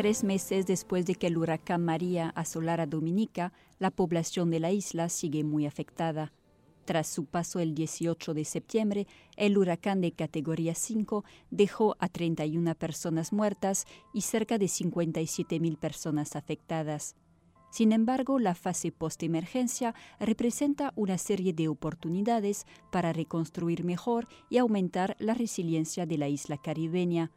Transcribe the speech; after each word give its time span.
Tres 0.00 0.24
meses 0.24 0.64
después 0.64 1.04
de 1.04 1.14
que 1.14 1.26
el 1.26 1.36
huracán 1.36 1.84
María 1.84 2.30
asolara 2.30 2.86
Dominica, 2.86 3.52
la 3.78 3.90
población 3.90 4.50
de 4.50 4.58
la 4.58 4.72
isla 4.72 5.10
sigue 5.10 5.44
muy 5.44 5.66
afectada. 5.66 6.32
Tras 6.86 7.06
su 7.06 7.26
paso 7.26 7.58
el 7.58 7.74
18 7.74 8.32
de 8.32 8.46
septiembre, 8.46 9.06
el 9.36 9.58
huracán 9.58 10.00
de 10.00 10.12
categoría 10.12 10.74
5 10.74 11.22
dejó 11.50 11.96
a 11.98 12.08
31 12.08 12.74
personas 12.76 13.30
muertas 13.30 13.84
y 14.14 14.22
cerca 14.22 14.56
de 14.56 14.68
57.000 14.68 15.76
personas 15.76 16.34
afectadas. 16.34 17.14
Sin 17.70 17.92
embargo, 17.92 18.38
la 18.38 18.54
fase 18.54 18.92
post-emergencia 18.92 19.94
representa 20.18 20.94
una 20.96 21.18
serie 21.18 21.52
de 21.52 21.68
oportunidades 21.68 22.64
para 22.90 23.12
reconstruir 23.12 23.84
mejor 23.84 24.28
y 24.48 24.56
aumentar 24.56 25.14
la 25.18 25.34
resiliencia 25.34 26.06
de 26.06 26.16
la 26.16 26.30
isla 26.30 26.56
caribeña. 26.56 27.30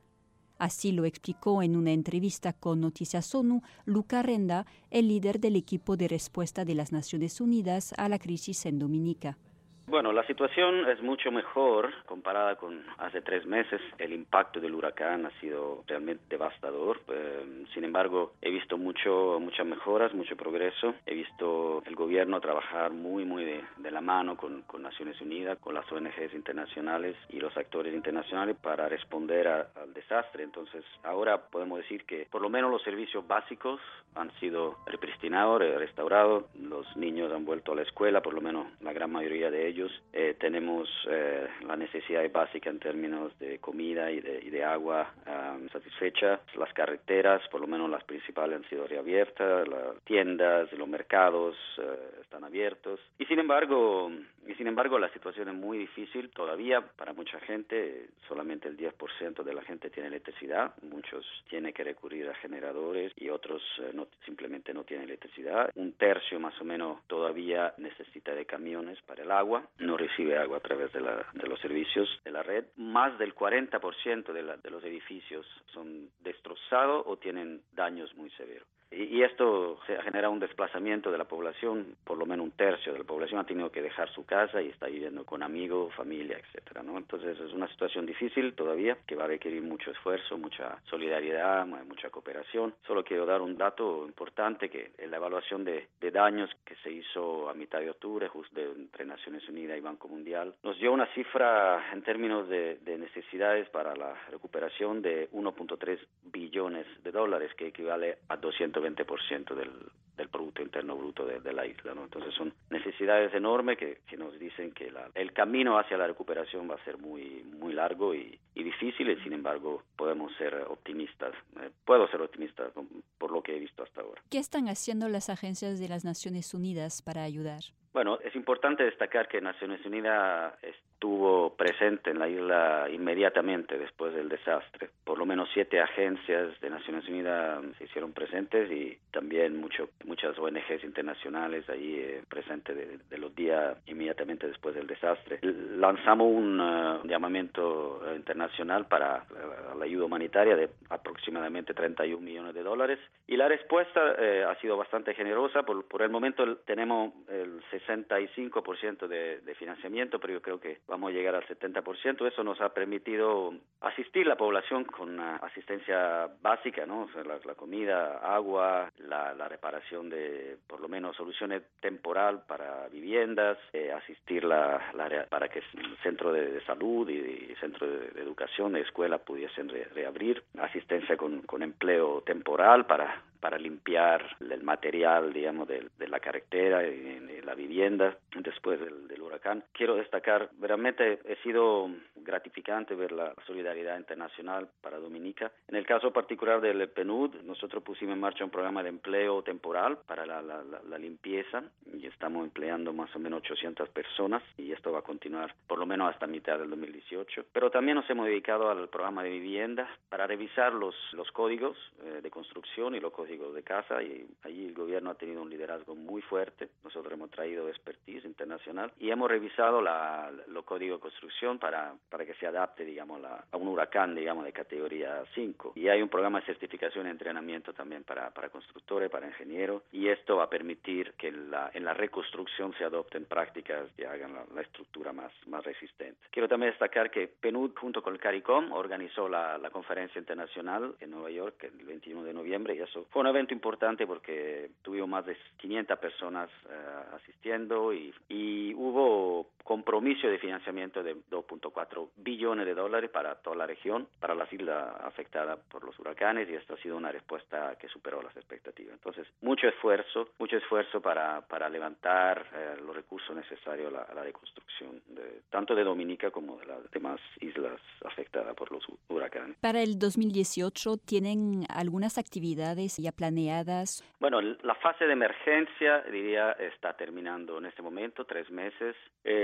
Así 0.63 0.93
lo 0.93 1.03
explicó 1.03 1.61
en 1.61 1.75
una 1.75 1.91
entrevista 1.91 2.53
con 2.53 2.79
Noticias 2.79 3.35
ONU 3.35 3.63
Luca 3.83 4.23
Renda, 4.23 4.65
el 4.91 5.09
líder 5.09 5.41
del 5.41 5.57
equipo 5.57 5.97
de 5.97 6.07
respuesta 6.07 6.63
de 6.63 6.73
las 6.73 6.93
Naciones 6.93 7.41
Unidas 7.41 7.93
a 7.97 8.07
la 8.07 8.17
crisis 8.17 8.65
en 8.65 8.79
Dominica. 8.79 9.37
Bueno, 9.85 10.13
la 10.13 10.25
situación 10.25 10.89
es 10.89 11.01
mucho 11.01 11.29
mejor 11.29 11.93
comparada 12.05 12.55
con 12.55 12.85
hace 12.99 13.21
tres 13.21 13.45
meses. 13.45 13.81
El 13.97 14.13
impacto 14.13 14.61
del 14.61 14.73
huracán 14.73 15.25
ha 15.25 15.39
sido 15.41 15.83
realmente 15.85 16.23
devastador. 16.29 17.01
Eh, 17.09 17.65
sin 17.73 17.83
embargo, 17.83 18.31
he 18.41 18.49
visto 18.49 18.77
mucho, 18.77 19.39
muchas 19.41 19.65
mejoras, 19.65 20.13
mucho 20.13 20.37
progreso. 20.37 20.95
He 21.05 21.13
visto 21.13 21.83
el 21.85 21.95
gobierno 21.95 22.39
trabajar 22.39 22.91
muy, 22.91 23.25
muy 23.25 23.43
de, 23.43 23.91
la 23.91 23.99
mano 23.99 24.37
con, 24.37 24.61
con, 24.61 24.81
Naciones 24.81 25.19
Unidas, 25.19 25.59
con 25.59 25.73
las 25.75 25.91
ONGs 25.91 26.33
internacionales 26.33 27.17
y 27.29 27.39
los 27.39 27.55
actores 27.57 27.93
internacionales 27.93 28.55
para 28.61 28.87
responder 28.87 29.47
al 29.49 29.93
desastre. 29.93 30.43
Entonces, 30.43 30.83
ahora 31.03 31.37
podemos 31.49 31.79
decir 31.79 32.05
que 32.05 32.25
por 32.31 32.41
lo 32.41 32.49
menos 32.49 32.71
los 32.71 32.81
servicios 32.83 33.27
básicos 33.27 33.81
han 34.15 34.31
sido 34.39 34.77
repristinados, 34.85 35.59
restaurados. 35.59 36.45
Los 36.55 36.85
niños 36.95 37.31
han 37.33 37.45
vuelto 37.45 37.73
a 37.73 37.75
la 37.75 37.81
escuela, 37.81 38.21
por 38.21 38.33
lo 38.33 38.41
menos 38.41 38.67
la 38.81 38.93
gran 38.93 39.11
mayoría 39.11 39.51
de 39.51 39.67
ellos 39.67 39.72
eh, 40.11 40.35
tenemos 40.39 40.87
eh, 41.09 41.47
la 41.65 41.75
necesidad 41.75 42.23
básica 42.31 42.69
en 42.69 42.79
términos 42.79 43.37
de 43.39 43.59
comida 43.59 44.11
y 44.11 44.21
de, 44.21 44.63
agua 44.63 45.11
um, 45.25 45.67
satisfecha. 45.69 46.39
Las 46.55 46.71
carreteras, 46.73 47.41
por 47.49 47.59
lo 47.59 47.67
menos 47.67 47.89
las 47.89 48.03
principales, 48.03 48.57
han 48.57 48.69
sido 48.69 48.87
reabiertas, 48.87 49.67
las 49.67 49.99
tiendas, 50.03 50.71
los 50.73 50.87
mercados 50.87 51.55
eh, 51.77 52.19
están 52.21 52.43
abiertos. 52.43 52.99
Y 53.17 53.25
sin 53.25 53.39
embargo, 53.39 54.11
y 54.47 54.53
sin 54.55 54.67
embargo, 54.67 54.99
la 54.99 55.09
situación 55.09 55.49
es 55.49 55.55
muy 55.55 55.79
difícil 55.79 56.29
todavía 56.29 56.81
para 56.81 57.13
mucha 57.13 57.39
gente. 57.39 58.07
Solamente 58.27 58.67
el 58.69 58.77
10% 58.77 59.43
de 59.43 59.53
la 59.53 59.63
gente 59.63 59.89
tiene 59.89 60.09
electricidad. 60.09 60.73
Muchos 60.83 61.25
tienen 61.49 61.73
que 61.73 61.83
recurrir 61.83 62.29
a 62.29 62.35
generadores 62.35 63.11
y 63.15 63.29
otros 63.29 63.61
no, 63.93 64.07
simplemente 64.25 64.73
no 64.73 64.83
tienen 64.83 65.07
electricidad. 65.07 65.71
Un 65.75 65.93
tercio 65.93 66.39
más 66.39 66.59
o 66.61 66.63
menos 66.63 66.99
todavía 67.07 67.73
necesita 67.77 68.33
de 68.33 68.45
camiones 68.45 69.01
para 69.01 69.23
el 69.23 69.31
agua 69.31 69.62
no 69.79 69.97
recibe 69.97 70.37
agua 70.37 70.57
a 70.57 70.61
través 70.61 70.91
de, 70.93 71.01
los 71.01 71.59
servicios 71.59 72.09
de 72.23 72.31
la 72.31 72.43
red. 72.43 72.65
Más 72.77 73.17
del 73.17 73.35
40% 73.35 74.31
de, 74.31 74.43
de 74.43 74.69
los 74.69 74.83
edificios 74.83 75.45
son 75.73 76.09
destrozados 76.21 77.03
o 77.05 77.17
tienen 77.17 77.61
daños 77.73 78.13
muy 78.15 78.29
severos. 78.31 78.67
Y, 78.95 79.23
esto 79.23 79.79
genera 80.03 80.29
un 80.29 80.39
desplazamiento 80.39 81.11
de 81.11 81.17
la 81.17 81.23
población, 81.23 81.95
por 82.03 82.17
lo 82.17 82.25
menos 82.25 82.45
un 82.45 82.51
tercio 82.51 82.91
de 82.91 82.99
la 82.99 83.05
población 83.05 83.39
ha 83.39 83.45
tenido 83.45 83.71
que 83.71 83.81
dejar 83.81 84.09
su 84.09 84.25
casa 84.25 84.61
y 84.61 84.69
está 84.69 84.87
viviendo 84.87 85.25
con 85.25 85.41
amigos, 85.41 85.93
familia, 85.95 86.37
etcétera, 86.37 86.83
¿no? 86.83 86.97
Entonces 86.97 87.39
es 87.39 87.53
una 87.53 87.67
situación 87.69 88.05
difícil 88.05 88.53
todavía 88.53 88.97
que 89.07 89.15
va 89.15 89.23
a 89.23 89.27
requerir 89.27 89.61
mucho 89.61 89.91
esfuerzo, 89.91 90.37
mucha 90.37 90.77
solidaridad, 90.89 91.65
mucha 91.65 92.09
cooperación. 92.09 92.75
Solo 92.85 93.03
quiero 93.03 93.25
dar 93.25 93.41
un 93.41 93.57
dato 93.57 94.05
importante 94.05 94.69
que 94.69 94.91
en 94.97 95.09
la 95.09 95.17
evaluación 95.17 95.63
de, 95.63 95.87
daños 96.13 96.51
que 96.63 96.75
se 96.83 96.91
hizo 96.91 97.49
a 97.49 97.55
mitad 97.55 97.79
de 97.79 97.89
octubre, 97.89 98.27
justo 98.27 98.61
entre 98.61 99.03
Naciones 99.03 99.47
Unidas 99.49 99.77
y 99.77 99.81
Banco 99.81 100.07
Mundial, 100.07 100.53
nos 100.61 100.77
dio 100.77 100.93
una 100.93 101.07
cifra 101.07 101.91
en 101.91 102.03
términos 102.03 102.47
de, 102.49 102.77
de 102.77 102.99
necesidades 102.99 103.67
para 103.69 103.95
la 103.95 104.13
recuperación 104.29 105.01
de 105.01 105.31
1.3 105.31 105.97
billones 106.25 106.85
de 107.03 107.11
dólares, 107.11 107.51
que 107.55 107.67
equivale 107.67 108.19
a 108.29 108.37
200 108.37 108.82
20% 108.83 109.55
del, 109.55 109.71
del 110.17 110.29
Producto 110.29 110.61
Interno 110.61 110.95
Bruto 110.95 111.25
de, 111.25 111.53
la 111.53 111.65
isla. 111.65 111.93
¿no? 111.93 112.03
Entonces 112.03 112.33
son 112.33 112.53
necesidades 112.69 113.33
enormes 113.33 113.77
que, 113.77 113.99
que 114.07 114.17
nos 114.17 114.37
dicen 114.37 114.71
que 114.71 114.91
la, 114.91 115.09
el 115.15 115.33
camino 115.33 115.77
hacia 115.77 115.97
la 115.97 116.07
recuperación 116.07 116.69
va 116.69 116.75
a 116.75 116.83
ser 116.83 116.97
muy, 116.97 117.43
muy 117.59 117.73
largo 117.73 118.13
y, 118.13 118.39
y 118.55 118.63
difícil, 118.63 119.09
y 119.09 119.21
sin 119.23 119.33
embargo 119.33 119.83
podemos 119.95 120.31
ser 120.37 120.55
optimistas. 120.67 121.33
Eh, 121.59 121.69
puedo 121.85 122.07
ser 122.07 122.21
optimista 122.21 122.71
por 123.17 123.31
lo 123.31 123.41
que 123.41 123.55
he 123.55 123.59
visto 123.59 123.83
hasta 123.83 124.01
ahora. 124.01 124.21
¿Qué 124.29 124.37
están 124.37 124.67
haciendo 124.67 125.09
las 125.09 125.29
agencias 125.29 125.79
de 125.79 125.87
las 125.87 126.05
Naciones 126.05 126.53
Unidas 126.53 127.01
para 127.01 127.23
ayudar? 127.23 127.63
Bueno, 127.93 128.17
es 128.23 128.35
importante 128.35 128.83
destacar 128.83 129.27
que 129.27 129.39
Naciones 129.39 129.85
Unidas 129.85 130.55
estuvo 130.63 131.55
presente 131.55 132.09
en 132.09 132.17
la 132.17 132.27
isla 132.27 132.87
inmediatamente 132.91 133.77
después 133.77 134.15
del 134.15 134.29
desastre. 134.29 134.89
Por 135.13 135.19
lo 135.19 135.27
menos 135.27 135.47
siete 135.53 135.79
agencias 135.79 136.59
de 136.59 136.71
Naciones 136.71 137.07
Unidas 137.07 137.63
se 137.77 137.83
hicieron 137.83 138.13
presentes 138.13 138.71
y 138.71 138.97
también 139.11 139.61
mucho, 139.61 139.89
muchas 140.05 140.35
ONGs 140.39 140.83
internacionales 140.83 141.69
ahí 141.69 141.99
eh, 141.99 142.23
presentes 142.27 142.75
de, 142.75 143.17
los 143.19 143.35
días 143.35 143.77
inmediatamente 143.85 144.47
después 144.47 144.73
del 144.73 144.87
desastre. 144.87 145.37
Lanzamos 145.43 146.31
un 146.31 146.59
uh, 146.59 147.05
llamamiento 147.05 148.01
internacional 148.15 148.87
para 148.87 149.23
uh, 149.29 149.77
la 149.77 149.85
ayuda 149.85 150.05
humanitaria 150.05 150.55
de 150.55 150.71
aproximadamente 150.89 151.75
31 151.75 152.19
millones 152.19 152.55
de 152.55 152.63
dólares 152.63 152.97
y 153.27 153.37
la 153.37 153.47
respuesta 153.47 154.15
eh, 154.17 154.43
ha 154.43 154.59
sido 154.61 154.77
bastante 154.77 155.13
generosa. 155.13 155.61
Por, 155.61 155.87
por 155.87 156.01
el 156.01 156.09
momento 156.09 156.57
tenemos 156.65 157.13
el 157.29 157.61
65% 157.71 159.07
de, 159.07 159.41
de 159.41 159.55
financiamiento, 159.55 160.19
pero 160.19 160.33
yo 160.33 160.41
creo 160.41 160.59
que 160.59 160.79
vamos 160.87 161.11
a 161.11 161.13
llegar 161.13 161.35
al 161.35 161.45
70%. 161.45 162.27
Eso 162.27 162.43
nos 162.43 162.59
ha 162.61 162.73
permitido 162.73 163.53
asistir 163.81 164.25
a 164.25 164.29
la 164.29 164.37
población 164.37 164.85
con 164.85 165.02
asistencia 165.41 166.29
básica, 166.41 166.85
¿no? 166.85 167.07
la, 167.23 167.55
comida, 167.55 168.19
agua, 168.19 168.91
la, 168.97 169.47
reparación 169.47 170.09
de, 170.09 170.57
por 170.67 170.79
lo 170.79 170.87
menos, 170.87 171.15
soluciones 171.15 171.63
temporal 171.79 172.43
para 172.47 172.87
viviendas, 172.89 173.57
eh, 173.73 173.91
asistir 173.91 174.43
la, 174.43 174.81
para 175.29 175.49
que 175.49 175.59
el 175.59 175.97
centro 176.01 176.31
de, 176.31 176.61
salud 176.65 177.09
y, 177.09 177.53
centro 177.59 177.87
de, 177.87 178.21
educación, 178.21 178.73
de 178.73 178.81
escuela 178.81 179.17
pudiesen 179.19 179.69
reabrir, 179.69 180.43
asistencia 180.59 181.17
con, 181.17 181.41
con 181.41 181.63
empleo 181.63 182.21
temporal 182.21 182.85
para 182.85 183.23
limpiar 183.57 184.37
el 184.39 184.63
material, 184.63 185.33
digamos, 185.33 185.67
de, 185.67 185.89
la 186.07 186.19
carretera 186.19 186.87
y, 186.87 187.41
la 187.43 187.55
vivienda 187.55 188.17
después 188.35 188.79
del, 188.79 189.21
huracán. 189.21 189.63
Quiero 189.73 189.95
destacar, 189.95 190.49
realmente 190.61 191.19
he 191.25 191.35
sido 191.43 191.89
gratificante 192.23 192.95
ver 192.95 193.11
la 193.11 193.33
solidaridad 193.45 193.97
internacional 193.97 194.67
para 194.81 194.99
Dominica. 194.99 195.51
En 195.67 195.75
el 195.75 195.85
caso 195.85 196.11
particular 196.11 196.61
del 196.61 196.89
PNUD, 196.89 197.41
nosotros 197.43 197.83
pusimos 197.83 198.13
en 198.13 198.19
marcha 198.19 198.43
un 198.43 198.49
programa 198.49 198.83
de 198.83 198.89
empleo 198.89 199.43
temporal 199.43 199.97
para 200.05 200.25
la, 200.25 200.41
la, 200.41 200.97
limpieza 200.97 201.63
y 201.91 202.05
estamos 202.05 202.43
empleando 202.43 202.93
más 202.93 203.13
o 203.15 203.19
menos 203.19 203.41
800 203.41 203.89
personas 203.89 204.41
y 204.57 204.71
esto 204.71 204.91
va 204.91 204.99
a 204.99 205.01
continuar 205.01 205.53
por 205.67 205.79
lo 205.79 205.85
menos 205.85 206.13
hasta 206.13 206.27
mitad 206.27 206.59
del 206.59 206.69
2018. 206.69 207.45
Pero 207.51 207.69
también 207.71 207.95
nos 207.95 208.09
hemos 208.09 208.25
dedicado 208.25 208.69
al 208.69 208.87
programa 208.89 209.23
de 209.23 209.31
vivienda 209.31 209.89
para 210.09 210.27
revisar 210.27 210.73
los, 210.73 210.95
los 211.13 211.29
códigos 211.31 211.77
eh, 212.03 212.21
de 212.21 212.29
construcción 212.29 212.95
y 212.95 212.99
los 212.99 213.11
códigos 213.11 213.53
de 213.53 213.63
casa 213.63 214.01
y 214.01 214.25
allí 214.43 214.65
el 214.65 214.73
gobierno 214.73 215.09
ha 215.09 215.15
tenido 215.15 215.41
un 215.41 215.49
liderazgo 215.49 215.95
muy 215.95 216.21
fuerte. 216.21 216.69
Nosotros 216.83 217.13
hemos 217.13 217.31
traído 217.31 217.67
expertise 217.67 218.25
internacional 218.25 218.91
y 218.99 219.09
hemos 219.09 219.29
revisado 219.29 219.81
la, 219.81 220.31
los 220.47 220.63
códigos 220.63 220.99
de 220.99 221.01
construcción 221.01 221.59
para, 221.59 221.93
para 222.13 222.27
que 222.27 222.35
se 222.35 222.45
adapte, 222.45 222.85
digamos, 222.85 223.23
a 223.23 223.57
un 223.57 223.67
huracán, 223.69 224.13
digamos, 224.13 224.45
de 224.45 224.53
categoría 224.53 225.23
5. 225.33 225.73
Y 225.75 225.87
hay 225.87 225.99
un 225.99 226.09
programa 226.09 226.41
de 226.41 226.45
certificación 226.45 227.07
y 227.07 227.09
entrenamiento 227.09 227.73
también 227.73 228.03
para, 228.03 228.29
para 228.29 228.49
constructores, 228.49 229.09
para 229.09 229.25
ingenieros 229.25 229.81
y 229.91 230.09
esto 230.09 230.37
va 230.37 230.43
a 230.43 230.49
permitir 230.49 231.13
que 231.13 231.31
la, 231.31 231.71
en 231.73 231.83
la 231.83 231.95
reconstrucción 231.95 232.71
se 232.77 232.83
adopten 232.83 233.25
prácticas 233.25 233.89
que 233.97 234.05
hagan 234.05 234.33
la, 234.53 234.61
estructura 234.61 235.11
más, 235.11 235.31
más 235.47 235.63
resistente. 235.63 236.19
Quiero 236.29 236.47
también 236.47 236.71
destacar 236.71 237.09
que 237.09 237.27
PNUD 237.27 237.71
junto 237.75 238.03
con 238.03 238.13
el 238.13 238.19
CARICOM 238.19 238.71
organizó 238.73 239.27
la, 239.27 239.57
la 239.57 239.71
conferencia 239.71 240.19
internacional 240.19 240.93
en 240.99 241.09
Nueva 241.09 241.31
York 241.31 241.63
el 241.63 241.83
21 241.83 242.25
de 242.25 242.33
noviembre 242.33 242.75
y 242.75 242.81
eso 242.81 243.07
fue 243.09 243.21
un 243.21 243.27
evento 243.27 243.55
importante 243.55 244.05
porque 244.05 244.69
tuvimos 244.83 245.09
más 245.09 245.25
de 245.25 245.35
500 245.57 245.97
personas 245.97 246.49
eh, 246.69 247.15
asistiendo 247.15 247.91
y, 247.91 248.13
y, 248.29 248.73
hubo 248.75 249.47
compromiso 249.63 250.27
de 250.27 250.37
financiamiento 250.37 251.01
de 251.01 251.15
2.4 251.15 252.09
billones 252.17 252.65
de 252.65 252.73
dólares 252.73 253.09
para 253.09 253.35
toda 253.35 253.55
la 253.55 253.67
región, 253.67 254.07
para 254.19 254.35
las 254.35 254.51
islas 254.51 254.95
afectadas 255.01 255.59
por 255.71 255.83
los 255.83 255.97
huracanes 255.99 256.49
y 256.49 256.55
esto 256.55 256.73
ha 256.73 256.77
sido 256.77 256.97
una 256.97 257.11
respuesta 257.11 257.75
que 257.79 257.87
superó 257.87 258.21
las 258.21 258.35
expectativas. 258.35 258.93
Entonces, 258.93 259.27
mucho 259.41 259.67
esfuerzo, 259.67 260.29
mucho 260.39 260.57
esfuerzo 260.57 261.01
para, 261.01 261.41
para 261.41 261.69
levantar 261.69 262.45
eh, 262.53 262.75
los 262.85 262.95
recursos 262.95 263.35
necesarios 263.35 263.93
a 263.93 264.13
la, 264.13 264.23
reconstrucción, 264.23 265.01
de, 265.07 265.41
tanto 265.49 265.75
de 265.75 265.83
Dominica 265.83 266.31
como 266.31 266.57
de 266.57 266.65
las 266.65 266.91
demás 266.91 267.19
islas 267.39 267.79
afectadas 268.05 268.55
por 268.55 268.71
los 268.71 268.83
huracanes. 269.09 269.57
Para 269.59 269.81
el 269.81 269.97
2018, 269.99 270.97
¿tienen 270.97 271.65
algunas 271.69 272.17
actividades 272.17 272.97
ya 272.97 273.11
planeadas? 273.11 274.03
Bueno, 274.19 274.41
la 274.41 274.75
fase 274.75 275.05
de 275.05 275.13
emergencia, 275.13 276.01
diría, 276.03 276.51
está 276.53 276.93
terminando 276.93 277.57
en 277.57 277.65
este 277.65 277.81
momento, 277.81 278.25
tres 278.25 278.49
meses. 278.49 278.95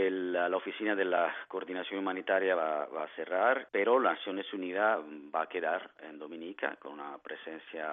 La, 0.10 0.56
oficina 0.56 0.96
de 0.96 1.06
la 1.06 1.34
coordinación 1.48 2.00
humanitaria 2.00 2.56
va, 2.56 2.86
va, 2.88 3.04
a 3.04 3.16
cerrar, 3.16 3.68
pero 3.72 4.00
Naciones 4.00 4.52
Unidas 4.54 5.00
va 5.34 5.44
a 5.44 5.48
quedar 5.48 5.90
en 6.04 6.20
Dominica 6.20 6.76
con 6.78 6.94
una 6.94 7.18
presencia 7.18 7.88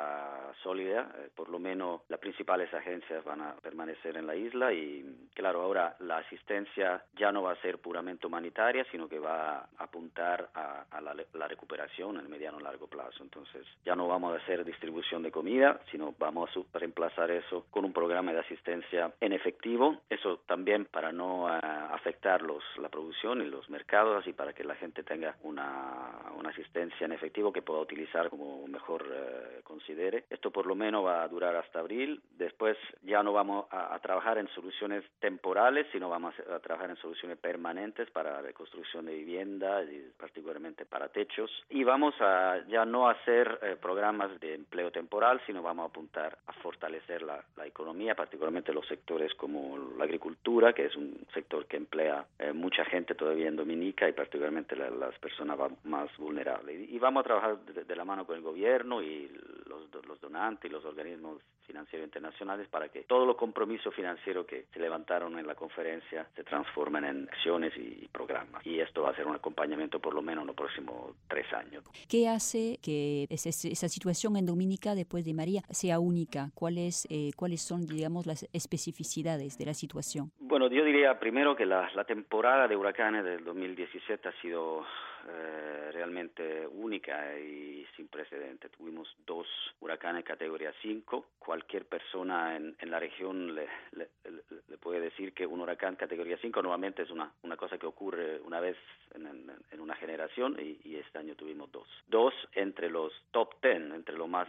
sólida. 0.63 1.11
Eh, 1.19 1.31
por 1.35 1.49
lo 1.49 1.59
menos 1.59 2.03
las 2.09 2.21
principales 2.21 2.73
agencias 2.75 3.25
van 3.25 3.41
a 3.41 3.55
permanecer 3.57 4.17
en 4.17 4.27
la 4.27 4.35
isla 4.35 4.73
y, 4.73 5.29
claro, 5.35 5.63
ahora 5.63 5.97
la 6.01 6.19
asistencia 6.19 7.03
ya 7.17 7.33
no 7.33 7.43
va 7.43 7.53
a 7.53 7.63
ser 7.63 7.79
puramente 7.79 8.27
humanitaria, 8.27 8.85
sino 8.91 9.09
que 9.09 9.19
va 9.19 9.59
a 9.59 9.69
apuntar 9.79 10.49
a, 10.55 11.01
la, 11.01 11.15
la 11.35 11.49
recuperación 11.49 12.17
en 12.17 12.23
el 12.23 12.29
mediano 12.29 12.61
largo 12.61 12.87
plazo. 12.87 13.23
Entonces, 13.23 13.67
ya 13.85 13.95
no 13.95 14.09
vamos 14.09 14.35
a 14.35 14.43
hacer 14.43 14.65
distribución 14.65 15.23
de 15.23 15.31
comida, 15.31 15.81
sino 15.91 16.15
vamos 16.19 16.51
a 16.57 16.79
reemplazar 16.79 17.31
eso 17.31 17.67
con 17.71 17.85
un 17.85 17.93
programa 17.93 18.33
de 18.33 18.41
asistencia 18.41 19.13
en 19.21 19.33
efectivo. 19.33 20.03
Eso 20.09 20.41
también 20.47 20.87
para 20.87 21.13
no 21.13 21.45
uh, 21.45 21.95
afectar 22.07 22.41
los, 22.41 22.63
la 22.81 22.89
producción 22.89 23.43
y 23.43 23.47
los 23.47 23.69
mercados 23.69 24.25
y 24.29 24.33
para 24.33 24.53
que 24.53 24.63
la 24.63 24.77
gente 24.77 25.03
tenga 25.03 25.35
una, 25.43 26.31
una 26.39 26.51
asistencia 26.51 27.05
en 27.05 27.11
efectivo 27.11 27.53
que 27.53 27.63
pueda 27.63 27.81
utilizar 27.81 28.31
como 28.31 28.65
mejor 28.69 29.03
uh, 29.03 29.56
considere. 29.77 30.25
Esto 30.31 30.51
por 30.51 30.67
lo 30.67 30.75
menos 30.75 31.05
va 31.05 31.23
a 31.23 31.29
durar 31.29 31.55
hasta 31.55 31.81
abril. 31.81 32.21
Después 32.39 32.79
ya 33.03 33.23
no 33.23 33.33
vamos 33.33 33.67
a, 33.71 33.99
trabajar 33.99 34.39
en 34.39 34.49
soluciones 34.49 35.05
temporales, 35.21 35.87
sino 35.93 36.09
vamos 36.09 36.35
a, 36.51 36.59
trabajar 36.61 36.91
en 36.91 36.97
soluciones 36.97 37.39
permanentes 37.39 38.11
para 38.11 38.41
reconstrucción 38.41 39.07
de 39.07 39.15
vivienda 39.15 39.83
y 39.83 40.11
particularmente 40.19 40.87
para 40.87 41.09
techos. 41.09 41.51
Y 41.69 41.85
vamos 41.85 42.15
a 42.21 42.65
ya 42.69 42.85
no 42.85 43.09
hacer 43.09 43.59
eh, 43.63 43.77
programas 43.81 44.41
de 44.41 44.55
empleo 44.55 44.91
temporal, 44.91 45.41
sino 45.47 45.63
vamos 45.63 45.85
a 45.85 45.89
apuntar 45.89 46.39
a 46.47 46.53
fortalecer 46.55 47.23
la, 47.23 47.45
la 47.57 47.67
economía, 47.67 48.15
particularmente 48.15 48.73
los 48.73 48.87
sectores 48.87 49.35
como 49.35 49.77
la 49.99 50.05
agricultura, 50.05 50.73
que 50.73 50.87
es 50.87 50.97
un 50.97 51.27
sector 51.35 51.67
que 51.67 51.77
emplea 51.77 52.25
eh, 52.39 52.53
mucha 52.53 52.85
gente 52.85 53.15
todavía 53.15 53.49
en 53.49 53.57
Dominica 53.57 54.09
y 54.09 54.13
particularmente 54.13 54.75
la, 54.75 54.89
las 54.89 55.19
personas 55.19 55.59
más 55.85 56.09
vulnerables. 56.17 56.89
Y, 56.89 56.97
y, 56.97 56.99
vamos 56.99 57.21
a 57.21 57.25
trabajar 57.25 57.59
de, 57.59 57.85
de, 57.85 57.97
la 57.97 58.05
mano 58.05 58.25
con 58.25 58.37
el 58.37 58.43
gobierno 58.43 59.03
y 59.03 59.31
los, 59.67 59.89
los 60.07 60.21
donantes 60.21 60.71
los 60.71 60.85
organismos 60.85 61.43
financieros 61.67 62.07
internacionales 62.07 62.69
para 62.69 62.89
que 62.89 63.03
todos 63.03 63.27
los 63.27 63.37
compromisos 63.37 63.95
financieros 63.95 64.47
que 64.47 64.67
se 64.73 64.81
levantaron 64.81 65.39
en 65.39 65.47
la 65.47 65.55
conferencia 65.55 66.27
se 66.35 66.45
transformen 66.45 67.05
en 67.05 67.29
acciones 67.29 67.73
y 67.77 68.09
programas. 68.09 68.65
Y 68.67 68.81
esto 68.81 69.03
va 69.03 69.11
a 69.11 69.17
ser 69.17 69.27
un 69.27 69.35
acompañamiento 69.35 70.01
por 70.01 70.15
lo 70.15 70.23
menos 70.23 70.43
en 70.43 70.47
los 70.49 70.57
próximos 70.57 71.15
tres 71.29 71.53
años. 71.53 71.85
¿Qué 72.09 72.29
hace 72.29 72.79
que 72.83 73.27
esa 73.31 73.89
situación 73.89 74.37
en 74.37 74.47
Dominica 74.47 74.95
después 74.95 75.25
de 75.25 75.35
María 75.35 75.63
sea 75.71 75.99
única? 75.99 76.51
¿Cuáles, 76.55 77.07
eh, 77.11 77.31
¿Cuáles 77.37 77.63
son, 77.63 77.87
digamos, 77.87 78.27
las 78.27 78.49
especificidades 78.53 79.59
de 79.59 79.67
la 79.67 79.75
situación? 79.75 80.31
Bueno, 80.39 80.69
yo 80.69 80.85
diría 80.85 81.19
primero 81.19 81.57
que 81.57 81.67
la, 81.67 81.91
la 81.95 82.05
temporada 82.05 82.69
de 82.69 82.77
huracanes 82.77 83.25
del 83.25 83.45
2017 83.45 84.29
ha 84.29 84.41
sido 84.41 84.85
eh, 85.29 85.91
realmente 85.93 86.67
única 86.69 87.37
y 87.39 87.85
sin 87.97 88.07
precedentes. 88.07 88.71
Tuvimos 88.71 89.09
dos 89.27 89.47
huracanes 89.81 90.25
categoría 90.25 90.73
5. 90.83 91.27
Cualquier 91.57 91.87
persona 91.87 92.55
en, 92.55 92.77
la 92.83 93.01
región 93.01 93.55
le, 93.55 93.67
le, 93.93 94.77
puede 94.77 95.01
decir 95.01 95.33
que 95.33 95.47
un 95.47 95.63
huracán 95.63 95.97
categoría 95.97 96.37
5 96.37 96.61
normalmente 96.61 97.01
es 97.01 97.11
una, 97.11 97.33
una 97.45 97.57
cosa 97.57 97.79
que 97.79 97.87
ocurre 97.87 98.39
una 98.43 98.61
vez 98.61 98.77
en 99.15 99.81
una 99.81 99.97
generación 99.97 100.59
y, 100.61 100.79
y, 100.87 100.97
este 100.97 101.19
año 101.19 101.35
tuvimos 101.35 101.73
dos. 101.73 101.89
Dos 102.09 102.35
entre 102.53 102.91
los 102.91 103.11
top 103.31 103.55
10, 103.63 103.95
entre 103.95 104.19
lo 104.19 104.29
más 104.29 104.49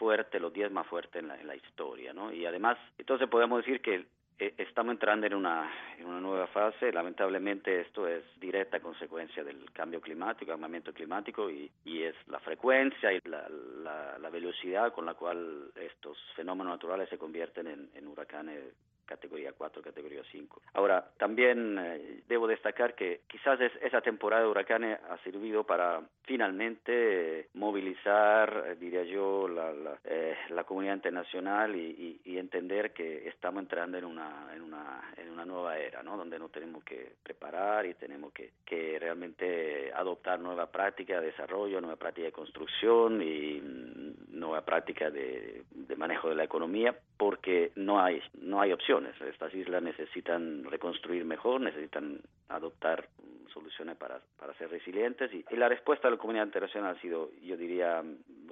fuerte, 0.00 0.40
los 0.40 0.52
10 0.52 0.72
más 0.72 0.88
fuertes 0.88 1.22
en 1.22 1.28
la, 1.28 1.40
en 1.40 1.46
la 1.46 1.54
historia, 1.54 2.12
¿no? 2.12 2.32
Y 2.32 2.44
además, 2.44 2.76
entonces 2.98 3.28
podemos 3.28 3.64
decir 3.64 3.80
que 3.80 4.06
estamos 4.38 4.92
entrando 4.92 5.26
en 5.26 5.34
una, 5.34 5.70
en 5.98 6.06
una 6.06 6.20
nueva 6.20 6.46
fase. 6.48 6.92
Lamentablemente 6.92 7.80
esto 7.80 8.06
es 8.06 8.22
directa 8.40 8.80
consecuencia 8.80 9.42
del 9.42 9.70
cambio 9.72 10.00
climático, 10.00 10.52
cambiamiento 10.52 10.92
climático 10.92 11.50
y, 11.50 11.70
y 11.84 12.02
es 12.02 12.14
la 12.26 12.38
frecuencia 12.40 13.12
y 13.12 13.20
la, 13.24 13.48
la, 13.48 14.30
velocidad 14.30 14.92
con 14.92 15.06
la 15.06 15.14
cual 15.14 15.72
estos 15.74 16.18
fenómenos 16.36 16.74
naturales 16.74 17.08
se 17.08 17.16
convierten 17.18 17.66
en, 17.66 17.90
en 17.94 18.06
huracanes 18.06 18.74
categoría 19.08 19.52
4, 19.52 19.82
categoría 19.82 20.22
5. 20.30 20.62
Ahora, 20.74 21.10
también 21.16 21.78
eh, 21.78 22.22
debo 22.28 22.46
destacar 22.46 22.94
que 22.94 23.22
quizás 23.26 23.58
es, 23.60 23.72
esa 23.80 24.02
temporada 24.02 24.42
de 24.42 24.50
huracanes 24.50 24.98
ha 25.08 25.16
servido 25.24 25.64
para 25.64 26.02
finalmente 26.24 27.40
eh, 27.40 27.48
movilizar, 27.54 28.64
eh, 28.66 28.76
diría 28.78 29.02
yo, 29.04 29.48
la, 29.48 29.72
la, 29.72 29.98
eh, 30.04 30.36
la 30.50 30.64
comunidad 30.64 30.94
internacional 30.94 31.74
y, 31.74 32.20
y, 32.24 32.32
y, 32.32 32.38
entender 32.38 32.92
que 32.92 33.26
estamos 33.28 33.62
entrando 33.62 33.96
en 33.96 34.04
una, 34.04 34.50
en 34.54 34.62
una, 34.62 35.12
en 35.16 35.30
una 35.30 35.44
nueva 35.46 35.78
era, 35.78 36.02
¿no? 36.02 36.16
Donde 36.16 36.38
nos 36.38 36.52
tenemos 36.52 36.84
que 36.84 37.12
preparar 37.22 37.86
y 37.86 37.94
tenemos 37.94 38.32
que, 38.32 38.52
que 38.64 38.98
realmente 38.98 39.90
adoptar 39.94 40.38
nueva 40.38 40.70
práctica 40.70 41.18
de 41.20 41.28
desarrollo, 41.28 41.80
nueva 41.80 41.96
práctica 41.96 42.26
de 42.26 42.32
construcción 42.32 43.22
y 43.22 43.60
mm, 43.60 44.38
nueva 44.38 44.64
práctica 44.64 45.10
de, 45.10 45.62
de 45.70 45.96
manejo 45.96 46.28
de 46.28 46.34
la 46.34 46.44
economía, 46.44 46.94
porque 47.16 47.72
no 47.76 48.00
hay, 48.00 48.20
no 48.40 48.60
hay 48.60 48.72
opción 48.72 48.97
estas 49.06 49.54
islas 49.54 49.82
necesitan 49.82 50.64
reconstruir 50.64 51.24
mejor, 51.24 51.60
necesitan 51.60 52.20
adoptar 52.48 53.08
soluciones 53.52 53.96
para, 53.96 54.20
para 54.38 54.54
ser 54.54 54.70
resilientes. 54.70 55.32
Y, 55.32 55.44
y, 55.50 55.56
la 55.56 55.68
respuesta 55.68 56.08
de 56.08 56.12
la 56.12 56.20
comunidad 56.20 56.46
internacional 56.46 56.96
ha 56.96 57.00
sido, 57.00 57.30
yo 57.42 57.56
diría, 57.56 58.02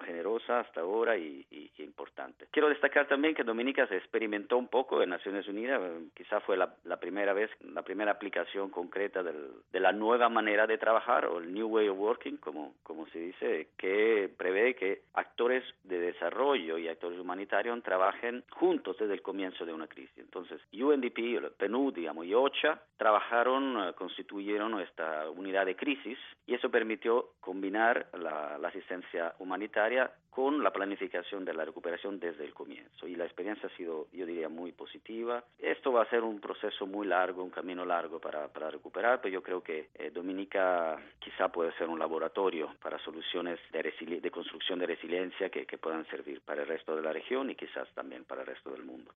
generosa 0.05 0.61
hasta 0.61 0.81
ahora 0.81 1.17
y, 1.17 1.47
y, 1.51 1.66
importante. 1.97 2.47
Quiero 2.51 2.69
destacar 2.69 3.09
también 3.09 3.35
que 3.35 3.43
Dominica 3.43 3.87
se 3.87 3.97
experimentó 3.97 4.59
un 4.59 4.69
poco 4.69 5.03
en 5.03 5.09
Naciones 5.09 5.49
Unidas, 5.49 5.81
quizá 6.15 6.41
fue 6.41 6.57
la, 6.57 6.75
la 6.85 6.99
primera 6.99 7.33
vez, 7.33 7.51
la 7.61 7.83
primera 7.83 8.13
aplicación 8.13 8.69
concreta 8.69 9.23
del, 9.23 9.49
de 9.73 9.81
la 9.81 9.93
nueva 9.93 10.29
manera 10.29 10.67
de 10.67 10.77
trabajar 10.77 11.25
o 11.25 11.39
el 11.39 11.55
New 11.55 11.69
Way 11.69 11.89
of 11.89 11.99
Working, 11.99 12.37
como, 12.37 12.75
como 12.83 13.07
se 13.09 13.19
dice, 13.19 13.69
que 13.79 14.31
prevé 14.37 14.75
que 14.75 15.05
actores 15.15 15.65
de 15.85 15.99
desarrollo 15.99 16.77
y 16.77 16.89
actores 16.89 17.19
humanitarios 17.19 17.83
trabajen 17.83 18.45
juntos 18.51 18.99
desde 18.99 19.15
el 19.15 19.23
comienzo 19.23 19.65
de 19.65 19.73
una 19.73 19.87
crisis. 19.87 20.19
Entonces, 20.19 20.61
UNDP, 20.75 21.57
PNUD, 21.57 21.95
digamos, 21.95 22.27
y 22.27 22.35
OCHA 22.35 22.79
trabajaron, 22.99 23.95
constituyeron 23.95 24.79
esta 24.81 25.31
unidad 25.31 25.65
de 25.65 25.77
crisis 25.77 26.19
y 26.47 26.55
eso 26.55 26.71
permitió 26.71 27.31
combinar 27.41 28.09
la 28.13 28.69
asistencia 28.69 29.35
humanitaria 29.39 30.11
con 30.37 30.63
la 30.63 30.71
planificación 30.71 31.47
de 31.47 31.55
la 31.55 31.65
recuperación 31.65 32.21
desde 32.21 32.45
el 32.45 32.53
comienzo. 32.53 33.09
Y 33.09 33.15
la 33.15 33.25
experiencia 33.25 33.71
ha 33.73 33.77
sido, 33.79 34.09
yo 34.13 34.27
diría, 34.27 34.51
muy 34.51 34.71
positiva. 34.71 35.43
Esto 35.59 35.93
va 35.93 36.03
a 36.03 36.11
ser 36.11 36.25
un 36.25 36.41
proceso 36.41 36.87
muy 36.87 37.07
largo, 37.07 37.43
un 37.43 37.49
camino 37.49 37.87
largo 37.87 38.21
para, 38.21 38.47
para 38.49 38.71
recuperar, 38.71 39.23
pero 39.23 39.33
yo 39.33 39.43
creo 39.43 39.63
que 39.63 39.89
eh, 39.95 40.11
Dominica 40.11 40.99
quizá 41.21 41.49
puede 41.49 41.73
ser 41.79 41.89
un 41.89 41.99
laboratorio 41.99 42.75
para 42.83 42.99
soluciones 42.99 43.59
de, 43.73 44.21
de 44.21 44.31
construcción 44.31 44.79
de 44.79 44.87
resiliencia 44.89 45.49
que, 45.49 45.65
que 45.65 45.79
puedan 45.79 46.05
servir 46.11 46.43
para 46.43 46.61
el 46.61 46.69
resto 46.69 46.95
de 46.95 47.01
la 47.01 47.15
región 47.15 47.49
y 47.49 47.55
quizás 47.55 47.89
también 47.95 48.25
para 48.25 48.43
el 48.43 48.49
resto 48.49 48.71
del 48.73 48.85
mundo. 48.85 49.05